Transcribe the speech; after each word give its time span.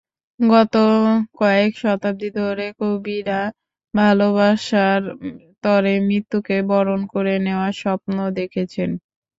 গত 0.39 0.75
কয়েক 1.39 1.71
শতাব্দী 1.81 2.29
ধরে 2.39 2.65
কবিরা 2.79 3.41
ভালোবাসার 3.93 5.01
তরে 5.63 5.93
মৃত্যুকে 6.07 6.57
বরণ 6.71 7.01
করে 7.13 7.33
নেওয়ার 7.45 7.73
স্বপ্ন 7.81 8.09
দেখেছেন! 8.39 8.89